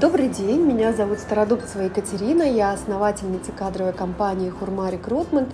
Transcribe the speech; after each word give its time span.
Добрый 0.00 0.28
день, 0.28 0.60
меня 0.60 0.92
зовут 0.92 1.18
Стародубцева 1.18 1.82
Екатерина, 1.82 2.44
я 2.44 2.70
основательница 2.70 3.50
кадровой 3.50 3.92
компании 3.92 4.48
Хурма 4.48 4.90
Рекрутмент, 4.90 5.48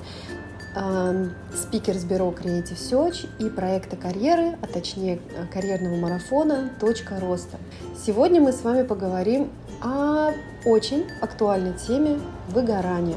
эм, 0.76 1.32
спикер 1.56 1.94
с 1.94 2.04
бюро 2.04 2.28
Creative 2.30 2.76
Search 2.76 3.26
и 3.38 3.48
проекта 3.48 3.96
карьеры, 3.96 4.58
а 4.60 4.66
точнее 4.66 5.18
карьерного 5.50 5.96
марафона 5.96 6.70
«Точка 6.78 7.18
роста». 7.20 7.56
Сегодня 8.04 8.42
мы 8.42 8.52
с 8.52 8.60
вами 8.60 8.82
поговорим 8.82 9.48
о 9.80 10.32
очень 10.66 11.06
актуальной 11.22 11.72
теме 11.72 12.20
выгорания. 12.50 13.16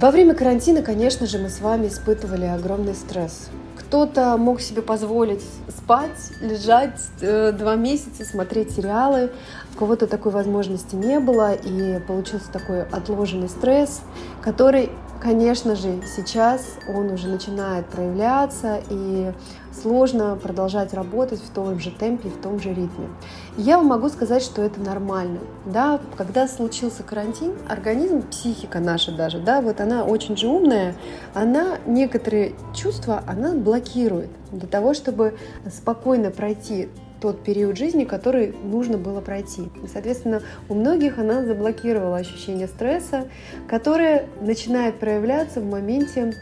Во 0.00 0.10
время 0.10 0.34
карантина, 0.34 0.80
конечно 0.80 1.26
же, 1.26 1.38
мы 1.38 1.50
с 1.50 1.60
вами 1.60 1.88
испытывали 1.88 2.46
огромный 2.46 2.94
стресс. 2.94 3.50
Кто-то 3.78 4.36
мог 4.36 4.60
себе 4.60 4.82
позволить 4.82 5.42
спать, 5.68 6.32
лежать 6.40 7.00
э, 7.20 7.52
два 7.52 7.76
месяца, 7.76 8.24
смотреть 8.24 8.72
сериалы. 8.72 9.30
У 9.76 9.78
кого-то 9.78 10.06
такой 10.06 10.32
возможности 10.32 10.94
не 10.94 11.20
было, 11.20 11.52
и 11.52 12.00
получился 12.00 12.50
такой 12.50 12.84
отложенный 12.84 13.50
стресс, 13.50 14.00
который 14.40 14.90
Конечно 15.20 15.76
же, 15.76 16.02
сейчас 16.04 16.76
он 16.86 17.10
уже 17.10 17.28
начинает 17.28 17.86
проявляться, 17.86 18.80
и 18.90 19.32
сложно 19.72 20.38
продолжать 20.40 20.92
работать 20.92 21.40
в 21.40 21.50
том 21.50 21.78
же 21.80 21.90
темпе, 21.90 22.28
в 22.28 22.40
том 22.40 22.60
же 22.60 22.68
ритме. 22.70 23.08
я 23.56 23.78
вам 23.78 23.86
могу 23.86 24.08
сказать, 24.08 24.42
что 24.42 24.62
это 24.62 24.80
нормально. 24.80 25.40
Да? 25.64 26.00
Когда 26.16 26.46
случился 26.46 27.02
карантин, 27.02 27.54
организм, 27.68 28.22
психика 28.22 28.78
наша 28.78 29.10
даже, 29.10 29.38
да, 29.38 29.62
вот 29.62 29.80
она 29.80 30.04
очень 30.04 30.36
же 30.36 30.48
умная, 30.48 30.94
она 31.34 31.78
некоторые 31.86 32.54
чувства, 32.74 33.22
она 33.26 33.52
блокирует 33.54 34.30
для 34.52 34.68
того, 34.68 34.92
чтобы 34.92 35.36
спокойно 35.70 36.30
пройти 36.30 36.88
тот 37.26 37.42
период 37.42 37.76
жизни, 37.76 38.04
который 38.04 38.54
нужно 38.62 38.98
было 38.98 39.20
пройти. 39.20 39.62
И, 39.82 39.88
соответственно, 39.92 40.42
у 40.68 40.74
многих 40.74 41.18
она 41.18 41.42
заблокировала 41.42 42.18
ощущение 42.18 42.68
стресса, 42.68 43.26
которое 43.66 44.26
начинает 44.40 45.00
проявляться 45.00 45.60
в 45.60 45.64
моменте 45.64 46.34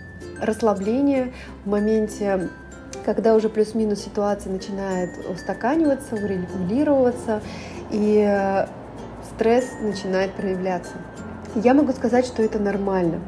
расслабления, 0.42 1.32
в 1.64 1.70
моменте 1.70 2.50
когда 3.06 3.34
уже 3.34 3.48
плюс-минус 3.48 4.00
ситуация 4.00 4.52
начинает 4.52 5.10
устаканиваться, 5.26 6.16
урегулироваться, 6.16 7.40
и 7.90 8.22
э, 8.26 8.66
стресс 9.34 9.64
начинает 9.80 10.32
проявляться. 10.32 10.92
Я 11.54 11.72
могу 11.72 11.92
сказать, 11.92 12.26
что 12.26 12.42
это 12.42 12.58
нормально. 12.58 13.20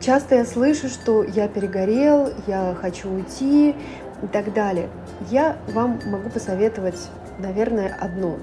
Часто 0.00 0.36
я 0.36 0.44
слышу, 0.44 0.88
что 0.88 1.24
я 1.24 1.48
перегорел, 1.48 2.32
я 2.46 2.76
хочу 2.80 3.08
уйти 3.08 3.74
и 4.24 4.26
так 4.26 4.52
далее 4.52 4.88
я 5.30 5.56
вам 5.68 6.00
могу 6.06 6.30
посоветовать, 6.30 7.10
наверное, 7.38 7.96
одно. 8.00 8.38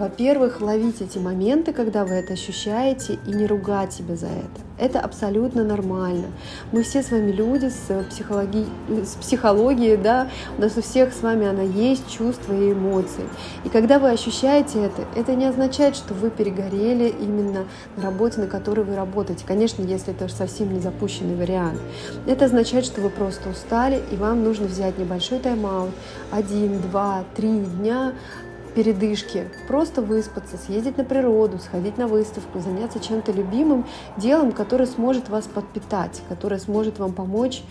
Во-первых, 0.00 0.62
ловить 0.62 1.02
эти 1.02 1.18
моменты, 1.18 1.74
когда 1.74 2.06
вы 2.06 2.14
это 2.14 2.32
ощущаете, 2.32 3.18
и 3.26 3.34
не 3.34 3.44
ругать 3.44 3.92
себя 3.92 4.16
за 4.16 4.28
это. 4.28 4.62
Это 4.78 4.98
абсолютно 4.98 5.62
нормально. 5.62 6.28
Мы 6.72 6.84
все 6.84 7.02
с 7.02 7.10
вами 7.10 7.30
люди 7.30 7.66
с, 7.66 8.04
психологи... 8.08 8.64
с 8.88 9.16
психологией, 9.16 9.98
да, 9.98 10.30
у 10.56 10.62
нас 10.62 10.74
у 10.78 10.80
всех 10.80 11.12
с 11.12 11.20
вами 11.20 11.46
она 11.46 11.60
есть, 11.60 12.10
чувства 12.10 12.54
и 12.54 12.72
эмоции. 12.72 13.28
И 13.66 13.68
когда 13.68 13.98
вы 13.98 14.08
ощущаете 14.08 14.86
это, 14.86 15.04
это 15.16 15.34
не 15.34 15.44
означает, 15.44 15.96
что 15.96 16.14
вы 16.14 16.30
перегорели 16.30 17.14
именно 17.20 17.66
на 17.98 18.02
работе, 18.02 18.40
на 18.40 18.46
которой 18.46 18.86
вы 18.86 18.96
работаете. 18.96 19.44
Конечно, 19.46 19.82
если 19.82 20.14
это 20.14 20.28
совсем 20.28 20.72
не 20.72 20.80
запущенный 20.80 21.36
вариант. 21.36 21.78
Это 22.26 22.46
означает, 22.46 22.86
что 22.86 23.02
вы 23.02 23.10
просто 23.10 23.50
устали, 23.50 24.00
и 24.10 24.16
вам 24.16 24.44
нужно 24.44 24.66
взять 24.66 24.96
небольшой 24.96 25.40
тайм-аут, 25.40 25.90
один, 26.30 26.80
два, 26.80 27.24
три 27.36 27.50
дня, 27.50 28.14
передышки, 28.74 29.48
просто 29.68 30.02
выспаться, 30.02 30.56
съездить 30.56 30.96
на 30.96 31.04
природу, 31.04 31.58
сходить 31.58 31.98
на 31.98 32.06
выставку, 32.06 32.60
заняться 32.60 33.00
чем-то 33.00 33.32
любимым 33.32 33.86
делом, 34.16 34.52
которое 34.52 34.86
сможет 34.86 35.28
вас 35.28 35.46
подпитать, 35.46 36.22
которое 36.28 36.58
сможет 36.58 36.98
вам 36.98 37.12
помочь 37.12 37.62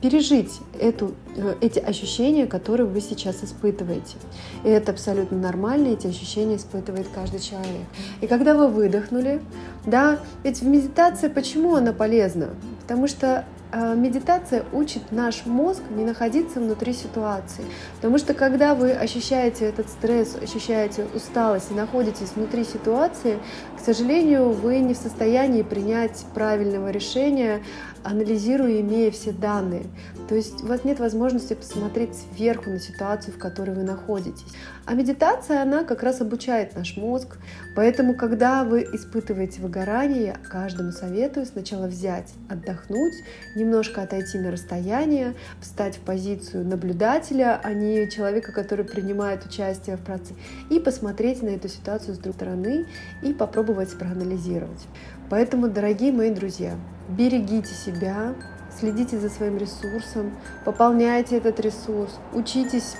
пережить 0.00 0.60
эту, 0.78 1.14
э, 1.36 1.54
эти 1.60 1.78
ощущения, 1.78 2.46
которые 2.46 2.86
вы 2.86 3.00
сейчас 3.00 3.44
испытываете. 3.44 4.16
И 4.64 4.68
это 4.68 4.92
абсолютно 4.92 5.38
нормально, 5.38 5.88
эти 5.88 6.08
ощущения 6.08 6.56
испытывает 6.56 7.06
каждый 7.14 7.40
человек. 7.40 7.86
И 8.20 8.26
когда 8.26 8.54
вы 8.54 8.66
выдохнули, 8.68 9.40
да, 9.86 10.18
ведь 10.42 10.60
в 10.60 10.66
медитации 10.66 11.28
почему 11.28 11.76
она 11.76 11.92
полезна? 11.92 12.48
Потому 12.82 13.06
что 13.06 13.44
медитация 13.72 14.64
учит 14.72 15.12
наш 15.12 15.46
мозг 15.46 15.82
не 15.90 16.04
находиться 16.04 16.60
внутри 16.60 16.92
ситуации. 16.92 17.64
Потому 17.96 18.18
что 18.18 18.34
когда 18.34 18.74
вы 18.74 18.92
ощущаете 18.92 19.66
этот 19.66 19.88
стресс, 19.88 20.36
ощущаете 20.40 21.06
усталость 21.14 21.70
и 21.70 21.74
находитесь 21.74 22.32
внутри 22.34 22.64
ситуации, 22.64 23.38
к 23.76 23.80
сожалению, 23.80 24.50
вы 24.50 24.78
не 24.78 24.94
в 24.94 24.96
состоянии 24.98 25.62
принять 25.62 26.24
правильного 26.34 26.90
решения, 26.90 27.62
анализируя, 28.04 28.80
имея 28.80 29.10
все 29.10 29.32
данные. 29.32 29.84
То 30.28 30.34
есть 30.34 30.62
у 30.62 30.66
вас 30.66 30.84
нет 30.84 30.98
возможности 30.98 31.54
посмотреть 31.54 32.10
сверху 32.14 32.70
на 32.70 32.78
ситуацию, 32.78 33.34
в 33.34 33.38
которой 33.38 33.74
вы 33.74 33.82
находитесь. 33.82 34.44
А 34.84 34.94
медитация, 34.94 35.62
она 35.62 35.84
как 35.84 36.02
раз 36.02 36.20
обучает 36.20 36.74
наш 36.76 36.96
мозг. 36.96 37.38
Поэтому, 37.74 38.14
когда 38.14 38.64
вы 38.64 38.82
испытываете 38.82 39.60
выгорание, 39.60 40.36
каждому 40.50 40.92
советую 40.92 41.46
сначала 41.46 41.86
взять, 41.86 42.32
отдохнуть, 42.48 43.14
немножко 43.58 44.02
отойти 44.02 44.38
на 44.38 44.50
расстояние, 44.50 45.34
встать 45.60 45.96
в 45.96 46.00
позицию 46.00 46.66
наблюдателя, 46.66 47.60
а 47.62 47.72
не 47.72 48.08
человека, 48.10 48.52
который 48.52 48.84
принимает 48.84 49.44
участие 49.44 49.96
в 49.96 50.00
процессе, 50.00 50.34
и 50.70 50.78
посмотреть 50.78 51.42
на 51.42 51.48
эту 51.48 51.68
ситуацию 51.68 52.14
с 52.14 52.18
другой 52.18 52.34
стороны 52.34 52.86
и 53.22 53.32
попробовать 53.32 53.98
проанализировать. 53.98 54.86
Поэтому, 55.30 55.68
дорогие 55.68 56.12
мои 56.12 56.30
друзья, 56.30 56.76
берегите 57.08 57.74
себя, 57.74 58.34
следите 58.78 59.18
за 59.18 59.28
своим 59.28 59.58
ресурсом, 59.58 60.36
пополняйте 60.64 61.36
этот 61.36 61.60
ресурс, 61.60 62.18
учитесь 62.32 62.96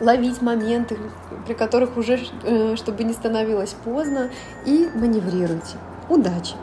ловить 0.00 0.40
моменты, 0.42 0.96
при 1.46 1.54
которых 1.54 1.96
уже, 1.96 2.20
э, 2.44 2.76
чтобы 2.76 3.04
не 3.04 3.12
становилось 3.12 3.74
поздно, 3.84 4.30
и 4.64 4.88
маневрируйте. 4.94 5.76
Удачи! 6.08 6.54